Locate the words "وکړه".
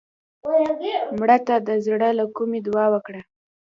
2.93-3.21